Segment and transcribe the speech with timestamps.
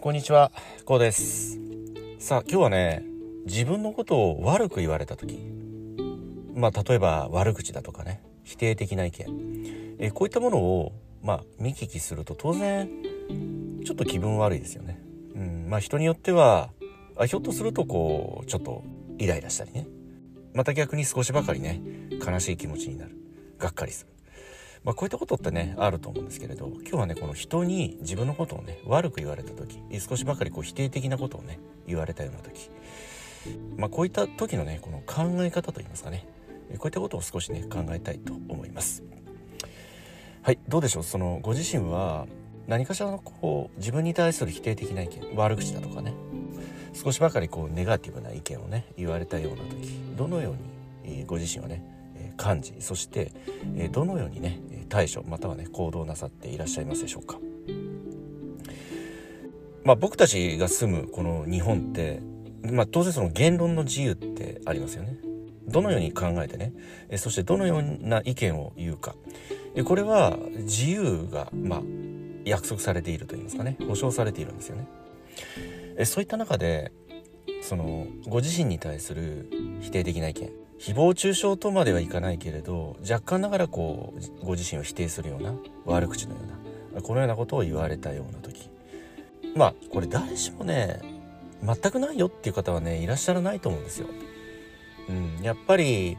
[0.00, 0.52] こんにちは、
[0.84, 1.58] こうです。
[2.20, 3.04] さあ、今日はね、
[3.46, 5.40] 自分のことを悪く言われた時、
[6.54, 12.88] まあ、例えば悪口だとかね、否定的な意見、えこういったものを、まあ、見聞きすると当然、
[13.84, 15.02] ちょっと気分悪いですよね。
[15.34, 16.70] うん、まあ、人によっては、
[17.16, 18.84] あひょっとするとこう、ちょっと
[19.18, 19.88] イライラしたりね。
[20.54, 21.82] また逆に少しばかりね、
[22.24, 23.16] 悲しい気持ちになる。
[23.58, 24.17] がっかりする。
[24.84, 32.70] まあ、こういったことってねあると思うんですけれど今日はねこの人に自分のことをね悪く言われた時少しばかりこう否定的なことをね言われたような時、
[33.76, 36.26] まあ、こういった時のねこの考え方といいますかね
[36.78, 39.02] こういったことを少しね考えたいと思います。
[40.42, 41.02] はいどうでしょう？
[41.02, 42.26] そのご自身は
[42.66, 46.14] 何かしらのこう自分に対する否定的な意見悪口だとかね
[46.94, 50.50] 少しばかりこうネガティブな意見をね言われたような時どのよ
[51.04, 51.82] うに、えご自身はね
[52.36, 53.32] 感じそして
[53.90, 57.38] どのようにね対処またはね行動なさっていらっしゃいますでしょうか。
[59.84, 62.20] まあ僕たちが住むこの日本って
[62.62, 65.16] まあ当然その言論の自由ってありますよね。
[65.66, 66.72] どのように考えてね
[67.16, 69.14] そしてどのような意見を言うか。
[69.84, 71.82] これは自由がまあ
[72.44, 73.76] 約束されていると言いますかね。
[73.86, 76.04] 保障されているんですよね。
[76.04, 76.92] そういった中で
[77.62, 85.54] そのご自身に対する否定的な意見誹謗中傷とまではいかないけれど若干ながらこうご自身を否定するような
[85.84, 86.40] 悪口のよ
[86.92, 88.70] うなこのようなことを言われたような時
[89.56, 91.00] まあこれ誰しもね
[91.62, 94.06] 全くないよっていう方はねいらっしゃらないと思うんですよ。
[95.08, 96.16] うん、やっぱり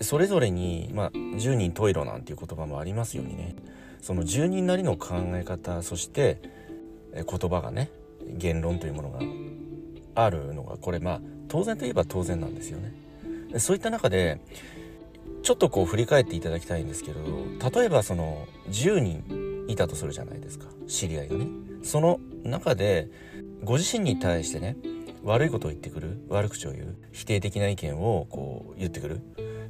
[0.00, 3.56] それぞれに、まあ、十人十色なんていう言葉もありますようにね
[4.00, 6.40] その十人なりの考え方そして
[7.14, 7.90] 言葉がね
[8.26, 9.20] 言論というものが
[10.14, 12.94] あるのがこれまあ当然といえば当然なんですよね。
[13.58, 14.40] そういった中で
[15.42, 17.20] ちょっとこう振り返っていただきたいんですけど
[17.80, 21.46] 例えばその10人いたとするじゃないですか知り合いがね。
[21.82, 23.08] その中で
[23.64, 24.76] ご自身に対してね
[25.24, 29.20] 悪いことを言ってくる悪口を言う否定的な意見をこう言ってくる。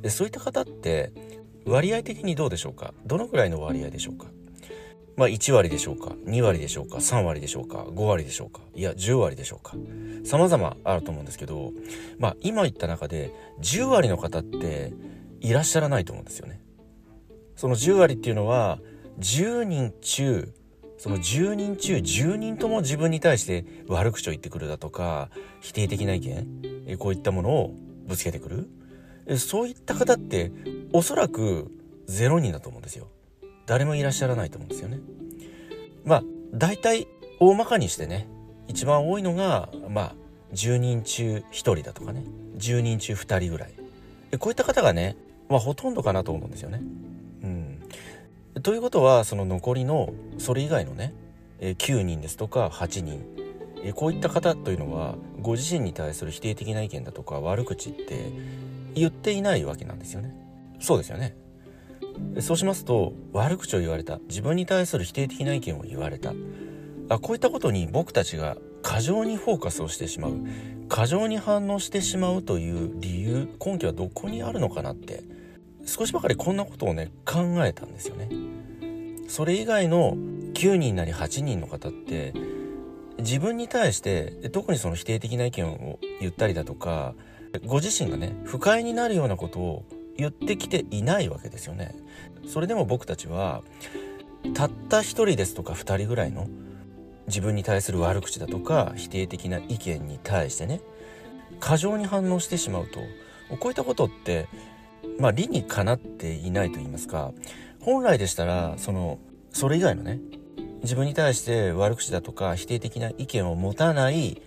[0.00, 1.12] でそういった方って
[1.66, 2.94] 割合的にどうでしょうか？
[3.04, 4.26] どのくらいの割合でしょうか？
[5.16, 9.76] まあ1割でしょうか2割でしょうか3割でしょうか5割でしょうかいや10割でしょうか
[10.24, 11.72] 様々あると思うんですけど
[12.18, 14.92] まあ今言った中で10割の方って
[15.40, 16.60] いらっしゃらないと思うんですよね。
[17.56, 18.78] その10割っていうのは
[19.18, 20.52] 10人中
[20.96, 27.74] その10人中10人とも自分に対して悪口を言ってくるだとか否定的な意見こういったものを
[28.06, 28.66] ぶつけてく
[29.28, 30.52] るそういった方って
[30.92, 31.70] おそらく
[32.08, 33.08] 0人だと思うんですよ。
[33.70, 34.98] 誰もいらっしゃらないと思うんですよね。
[36.04, 37.06] まあ大体
[37.38, 38.26] 大まかにしてね
[38.66, 40.14] 一番多いのがまあ
[40.54, 42.24] 10人中1人だとかね
[42.58, 45.16] 10人中2人ぐらいこういった方がね、
[45.48, 46.82] まあ、ほとんどかなと思うんですよね。
[47.44, 47.80] うん、
[48.60, 51.14] ということはその残りのそれ以外のね
[51.60, 53.24] 9人ですとか8人
[53.94, 58.32] こういった方というのはご自身に対する否定的な意見だとか悪口って
[58.96, 60.34] 言っていないわけなんですよね。
[60.80, 61.36] そうですよね。
[62.40, 64.18] そうしますと悪口を言われた。
[64.28, 66.32] 自分に対する否定的な意見を言われた。
[67.08, 70.32] あこういったことに僕たちが過剰にフォーカスをしてしまう。
[70.88, 75.22] 過剰に反応してしまうという理由根拠はどこにあるのかなって。
[75.86, 78.28] 少しばかりこんなことをね考えたんですよね。
[79.28, 80.16] それ以外の
[80.54, 82.34] 9人なり8人の方って
[83.18, 87.14] 自分に対して特にその否定的な意見を言ったりだとか
[87.64, 89.84] ご自身がね不快になるようなことを
[90.20, 91.94] 言ってきていないわけですよね。
[92.46, 93.62] それでも僕たちは
[94.54, 96.46] たった一人ですとか2人ぐらいの
[97.26, 100.80] 自分に対する悪口だとか否定的な意見に対してね
[101.60, 103.00] 過剰に反応してしまうと
[103.58, 104.48] こういったことって
[105.18, 107.32] まあ理にかなっていないと言いますか
[107.80, 109.18] 本来でしたらその
[109.52, 110.18] それ以外のね
[110.82, 114.40] 自分に対して悪口だとか否定的な意見を持たない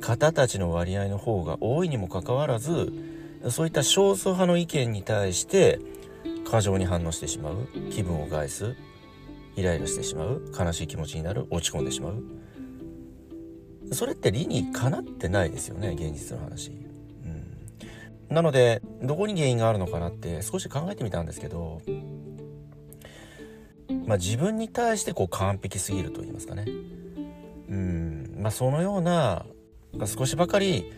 [0.00, 2.92] 方たちの割合の方が多いにもかかわらず
[3.50, 5.80] そういった少数派の意見に対して
[6.48, 8.74] 過剰に反応してしまう気分を害す
[9.56, 12.22] イライラしてしまう悲しい気持ちになる落ち込んでしまう。
[13.92, 17.56] それって理にかなってないですよね現実の話、うん、
[18.28, 21.80] なのでどこに原因があるのかなって少し考えてみたんですけど
[24.06, 26.66] まあ自分に対してこう完璧すぎると言いますかね。
[27.68, 28.36] うん。
[28.38, 29.44] まあそのような
[30.06, 30.92] 少しばかり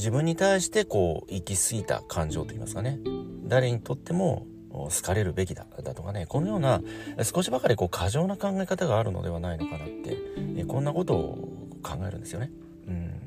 [0.00, 2.98] 自分に対してこう行き過ぎた感情といいますかね
[3.44, 6.80] 誰にとっても好かれるべきだだとかねこのような
[7.22, 10.16] 少しばかりこう過剰な考え方があるのではないのかなって
[10.56, 11.48] えこんなことを
[11.82, 12.50] 考えるんですよね。
[12.88, 13.20] うん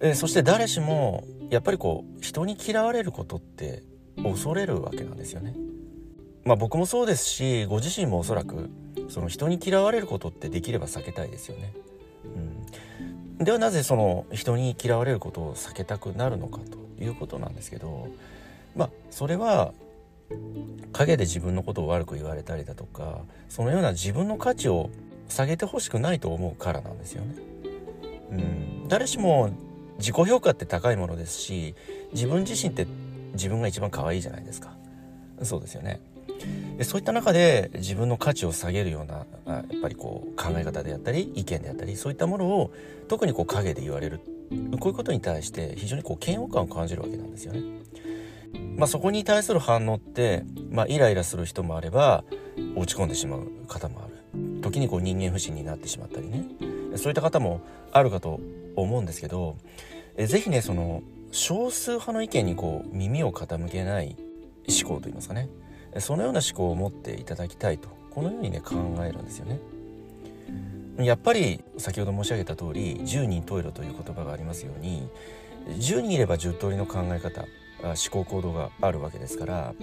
[0.00, 3.82] えそして誰しもやっぱりこう人に嫌われることって
[4.22, 5.54] 恐れるわけなんですよね。
[6.44, 8.70] まあ僕もそうですしご自身もおそらく
[9.08, 11.74] その人に嫌われることってできれば避けたいですよね。
[13.38, 18.08] ではなぜその人に嫌われることを避けたくなるのかということなんですけど
[18.76, 19.72] まあそれは
[20.92, 24.90] 陰で自分のことを悪く言われたりだとかそのような自分の価値を
[25.28, 27.34] 下げてほしくないと思うからなんですよね。
[28.30, 29.50] うん、誰しも
[29.98, 31.74] 自己評価って高いものですし
[32.12, 32.86] 自分自身って
[33.32, 34.76] 自分が一番可愛いじゃないですか。
[35.42, 36.00] そうですよね。
[36.82, 42.72] そういった中で自分の価値を下げるようなやっぱりこう考え方であったり意見であったりそういったものを
[43.08, 44.20] 特にこう陰で言われる。
[44.78, 47.62] こういうことに対して非常にこう嫌悪感を感じるわけなんですよね。
[48.76, 52.24] まあ、そこに対する反応って、まあ、イライラする人もあれば
[52.76, 54.14] 落ち込んでしまう方もある。
[54.60, 56.44] 時にこう人間不信になってしまったりね。
[56.96, 57.60] そういった方も
[57.92, 58.40] あるかと
[58.76, 59.56] 思うんですけど
[60.16, 61.02] えぜひねその
[61.32, 64.16] 少数派の意見にこう耳を傾けない
[64.68, 65.48] 思考といいますかね。
[65.98, 68.74] そのような思考を持っていただきたいとこのようにね考
[69.04, 69.60] えるんですよね。
[70.98, 75.08] やっぱり先ほど申し上げた通り10人十色という言葉がありますように
[75.66, 77.44] 10人いれば10通りの考え方
[77.82, 79.74] 思考行動があるわけですから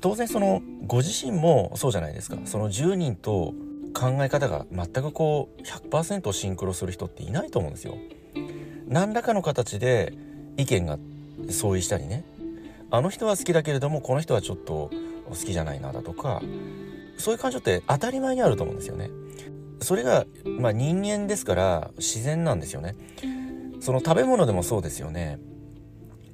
[0.00, 3.54] 当然そのご自身もそうじゃないですかその10人と
[3.94, 7.96] 考え方が全くこう100%シンクロする人っていないと思うんですよ。
[8.88, 10.12] 何らかの形で
[10.56, 10.98] 意見が
[11.50, 12.24] 相違したりね
[12.90, 14.90] あの人は好きだけれどもこの人はちょっと
[15.34, 16.42] 好きじゃないなだとか
[17.18, 19.10] そういう感情って当たり前にあると思うんですよね。
[19.80, 22.94] それが、まあ、人間ですから自然なんですよね。
[23.80, 25.38] その食べ物でもそうですよね。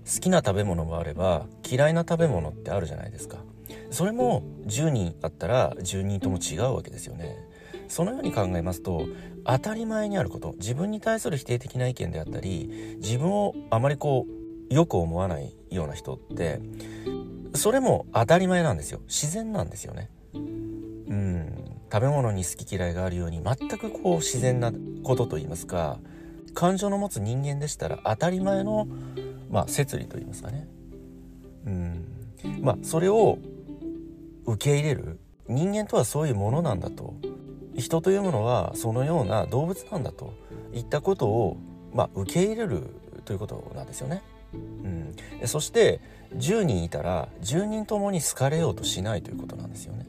[0.04, 3.38] 好きな食べ物もあれば嫌いな食べ物ってあるじゃないですか。
[3.90, 7.36] それも10人あったら10人とも違うわけですよね。
[7.88, 9.06] そのように考えますと
[9.44, 14.26] 当たり前にあること自分に対する否定的な意見であったり自分をあまりこ
[14.70, 16.60] うよく思わないような人って
[17.54, 19.00] それも当たり前なんですよ。
[19.06, 20.10] 自然なんですよね。
[20.34, 21.78] うん。
[21.90, 24.72] 食べ物に好き嫌いがあるように全くこう自然な
[25.02, 25.98] ことと言いますか
[26.54, 28.86] 感情の持つ人間でしたら当たり前の、
[29.50, 30.68] まあ、摂理と言いますかね。
[31.66, 32.04] うん。
[32.60, 33.38] まあそれを
[34.44, 35.18] 受け入れる
[35.48, 37.14] 人間とはそういうものなんだと。
[37.76, 40.34] 人というものはそのような動物なんだと。
[40.72, 41.56] いったことを、
[41.92, 42.82] まあ、受け入れる
[43.24, 44.22] ということなんですよね。
[45.44, 46.00] そして
[46.36, 50.06] 10人いたら10人ともに好かれようとしないということなんですよね。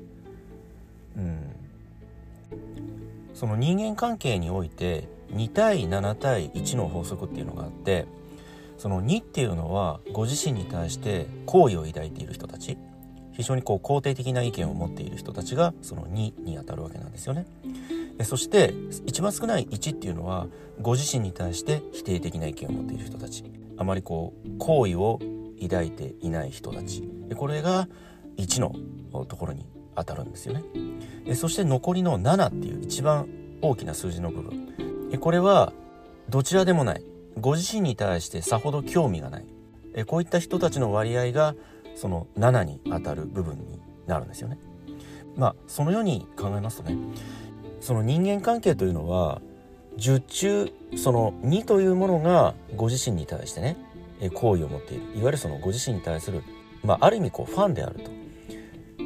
[1.17, 1.39] うん、
[3.33, 8.05] その人間関係において2対7対1の法則っていうのがあって
[8.77, 12.77] その2っていうのはご自身に対して好意を抱いている人たち
[13.33, 17.45] 非常にこう肯定的な意見を持っている人たちがその2にあたるわけなんですよね。
[18.23, 18.73] そして
[19.05, 20.47] 一番少ない1っていうのは
[20.81, 23.43] ご自身に対して否定的な意見を持っている人たち。
[23.77, 25.19] あまりこう好意を
[25.61, 27.09] 抱いていない人たち。
[27.35, 27.87] これが
[28.37, 31.35] 1のところに当たるんですよね。
[31.35, 33.27] そして残りの7っていう一番
[33.61, 35.19] 大きな数字の部分。
[35.19, 35.73] これは
[36.29, 37.03] どちらでもない。
[37.37, 39.45] ご自身に対してさほど興味がない。
[40.05, 41.55] こういった人たちの割合が
[41.95, 44.59] その7にあたる部分になるんですよね。
[45.35, 46.97] まあそのように考えますとね
[47.81, 49.41] その人間関係というのは
[49.97, 53.77] 10中その2というものがご自身に対してね
[54.33, 55.03] 好意を持っている。
[55.03, 56.43] いわゆるそのご自身に対する、
[56.83, 58.19] まあ、ある意味こうファンであると。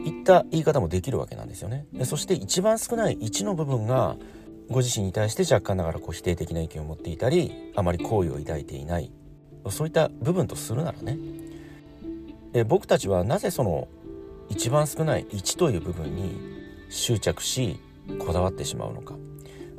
[0.03, 1.85] いった言い方もできるわけなんですよね。
[1.93, 4.17] でそして一番少ない1の部分が
[4.69, 9.11] ご自身に対して若干ながらこう否定的な意見を持っていたりあまり好意を抱いていない。
[9.69, 11.17] そういった部分とするならね。
[12.53, 13.87] え僕たちはなぜその
[14.49, 16.37] 一番少ない1という部分に
[16.89, 17.79] 執着し
[18.19, 19.15] こだわってしまうのか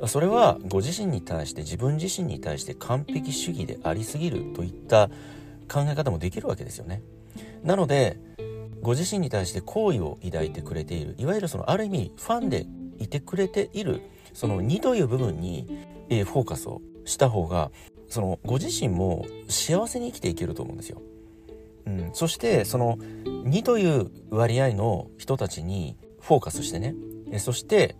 [0.07, 5.09] それはご自身に対して自分自身に対して完璧主義でありすぎるといった
[5.71, 7.01] 考え方もできるわけですよね。
[7.63, 8.17] なので
[8.81, 12.67] ご自身に対して好意を抱いてくれているいわゆるそのある意味ファンで
[12.99, 14.01] いてくれている
[14.33, 15.65] その2という部分に、
[16.09, 17.71] フォーカスをした方が
[18.09, 21.01] そのご自身も幸せに生きていけると思うんですよ。
[21.87, 26.95] うん、そしてその2という割合の人たちにフォーカスしてね
[27.37, 27.95] そして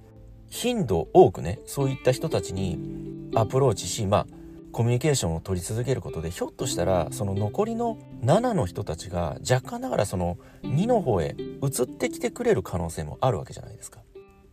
[0.49, 4.27] 頻度多くねそういった人たちにアプローチしまあ
[4.71, 14.01] コミュニケーションを取り続けることでひょっとしたらその残りの7の人たちが若干ながらその2の方へ移ってきてくれる可能性もあるわけじゃないですか。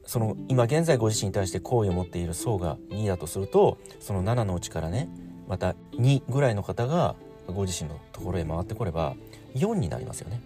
[0.04, 5.08] その今現在ご自身に対して好意を持っている層が2だとするとその7のうちからね
[5.48, 7.16] また2ぐらいの方が
[7.48, 9.14] ご自身のところへ回ってこれば
[9.54, 10.40] 4になりますよね。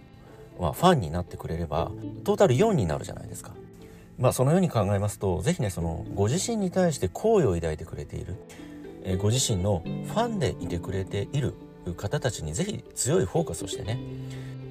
[0.58, 1.90] まあ、ファンになってくれれば
[2.24, 3.52] トータル4になるじゃないですか。
[4.18, 8.36] まあ、そのように考えますと是非ねそのご自身に対して好意を抱いてくれている、
[9.02, 11.54] え、ご自身のファンでいてくれている
[11.96, 13.98] 方たちに是非強いフォーカスをしてね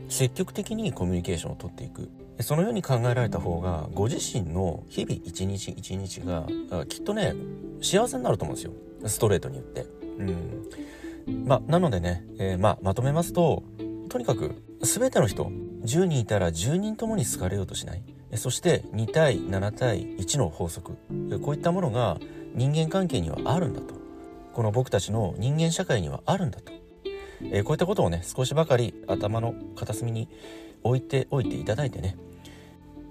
[0.10, 2.10] 積極的にコミュニケーションをとっていく。
[2.42, 6.46] そのように考えられた方がご自身の日々一日一日が
[6.90, 7.34] きっとね
[7.82, 8.74] 幸せになると思うんですよ。
[9.08, 9.86] ストレートに言って。
[10.20, 11.48] うん。
[11.48, 13.64] まあ、なのでね、えー、まあ、まとめますと
[14.10, 15.46] とにかく全ての人
[15.84, 18.04] 10人いたら10人ともに好かれようとしない。
[18.38, 20.98] そして2対7対1の法則。
[21.42, 22.18] こういったものが
[22.54, 23.96] 人間関係にはあるんだと。
[24.56, 26.72] この僕たちの人間社会にはあるんだと、
[27.52, 30.30] えー、こういったことをね少しばかり頭の片隅に
[30.82, 32.16] 置いておいていただいてね、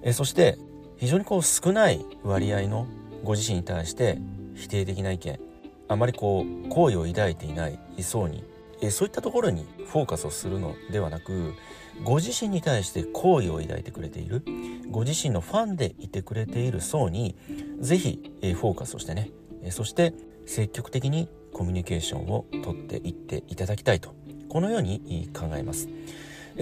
[0.03, 0.57] えー、そして
[0.97, 2.87] 非常にこう少ない割合の
[3.25, 4.19] ご自身に対して
[4.55, 5.39] 否定的な意見。
[5.87, 8.43] あまりこう好意を抱いていない層に、
[8.85, 11.55] え、そういったところにフォーカスをするのではなく
[12.03, 14.45] ご自身に対して好意を抱いてくれている
[14.91, 17.37] ご自身のファンでいてくれている層に
[17.81, 19.31] 是非、え、フォーカスをしてね、
[19.63, 20.15] え、そして
[20.47, 24.15] 積極的にコミュニケーションをとっていっていただきたいと
[24.49, 25.89] このように考えます。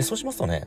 [0.00, 0.66] そうしますとね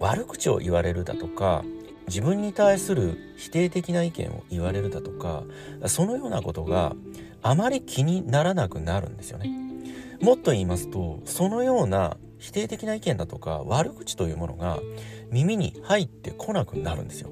[0.00, 1.64] 悪口を言われるだとか
[2.08, 5.44] 自分に対する否定的な意見を言われるだとか
[5.86, 6.96] そのようなことが
[7.42, 9.67] あまり気にならなくなるんですよね。
[10.20, 14.78] もっと言いますとそのような否定的な意見だとか悪口というものが
[15.30, 17.30] 耳に入ってこなくなるんですよ。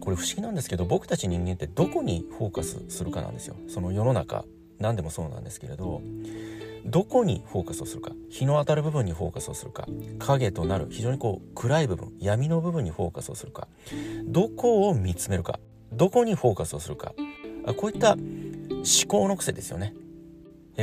[0.00, 3.56] これ不思議なんですけど僕たち人間ってどこにフォーカスするかなんですよ。
[3.68, 4.44] その世の中
[4.78, 6.02] 何でもそうなんですけれど
[6.84, 8.12] どこにフォーカスをするか。
[8.30, 9.86] 日の当たる部分にフォーカスをするか。
[10.18, 13.68] 影となる非常にこう暗い部分闇の部分にフォーカスをするか。
[14.26, 15.60] どこを見つめるか。
[15.92, 17.14] どこにフォーカスをするか。
[17.76, 18.22] こういった思
[19.08, 19.94] 考の癖ですよね。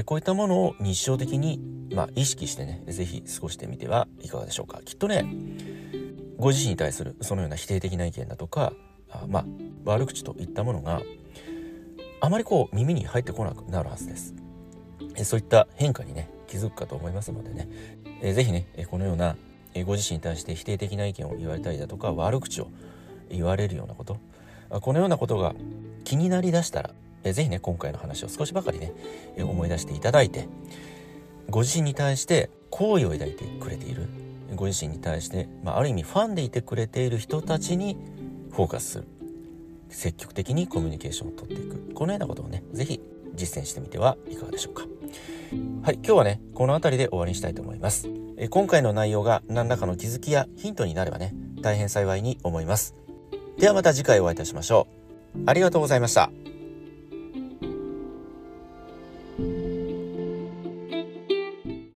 [0.06, 1.60] こういったものを日常的に、
[1.92, 4.82] まあ、意識してね是非過ごしてみてはいかがでしょうか。
[4.84, 5.26] きっとね
[6.38, 8.74] ご自身に対するそのような否定的な意見だとか
[9.10, 9.46] あまあ
[9.86, 11.02] 悪口といったものが
[12.20, 14.36] あまりこう耳に入ってこなくなるはずです。
[15.16, 17.68] えそういった変化にね気づくかと思いますのでね。
[18.22, 19.36] え、ぜひねこのような
[19.86, 22.70] ご自身に対して否定的な意見を言われたりだとか悪口を
[23.30, 24.18] 言われるようなこと。
[24.82, 25.56] このようなことが
[26.04, 26.90] 気になりだしたら
[27.24, 28.94] えぜひね今回の話を少しばかりね
[29.36, 30.48] え思い出していただいて
[31.50, 34.08] ご自身に対して好意を抱いてくれている。
[34.56, 37.98] ご自身に対して、まあ、ある意味ファンでいてくれている人たちに
[38.52, 39.08] フォーカスする。
[39.90, 41.94] 積極的にコミュニケーションをとっていく。
[41.94, 43.02] このようなことをね是非
[43.36, 44.84] 実践してみてはいかがでしょうか。
[45.84, 48.10] はい今日はねこの辺りで終わりにしたいと思います。
[48.38, 52.96] え今回の内容が何らかの気づきやヒントになればね大変幸いに思います。
[53.58, 54.88] ではまた次回お会いいたしましょ
[55.36, 55.44] う。
[55.46, 56.47] ありがとうございました。